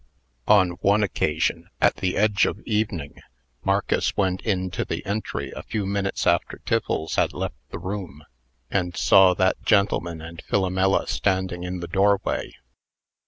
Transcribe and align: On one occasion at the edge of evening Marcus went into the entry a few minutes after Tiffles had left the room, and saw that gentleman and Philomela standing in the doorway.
On 0.47 0.71
one 0.81 1.03
occasion 1.03 1.69
at 1.79 1.97
the 1.97 2.17
edge 2.17 2.47
of 2.47 2.59
evening 2.61 3.19
Marcus 3.63 4.17
went 4.17 4.41
into 4.41 4.83
the 4.83 5.05
entry 5.05 5.51
a 5.51 5.61
few 5.61 5.85
minutes 5.85 6.25
after 6.25 6.59
Tiffles 6.65 7.17
had 7.17 7.33
left 7.33 7.59
the 7.69 7.77
room, 7.77 8.23
and 8.71 8.97
saw 8.97 9.35
that 9.35 9.61
gentleman 9.61 10.19
and 10.19 10.41
Philomela 10.43 11.05
standing 11.07 11.61
in 11.61 11.81
the 11.81 11.87
doorway. 11.87 12.55